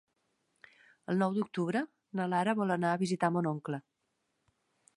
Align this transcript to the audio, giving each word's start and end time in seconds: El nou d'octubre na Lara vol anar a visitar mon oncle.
El 1.13 1.19
nou 1.23 1.35
d'octubre 1.35 1.83
na 2.19 2.27
Lara 2.35 2.55
vol 2.63 2.75
anar 2.77 2.95
a 2.97 3.01
visitar 3.05 3.31
mon 3.37 3.51
oncle. 3.51 3.81